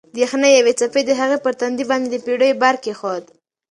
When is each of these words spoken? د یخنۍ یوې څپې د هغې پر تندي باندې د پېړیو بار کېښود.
د 0.13 0.15
یخنۍ 0.23 0.51
یوې 0.59 0.73
څپې 0.79 1.01
د 1.05 1.11
هغې 1.19 1.37
پر 1.43 1.53
تندي 1.59 1.85
باندې 1.89 2.07
د 2.09 2.15
پېړیو 2.25 2.59
بار 2.61 2.75
کېښود. 2.83 3.23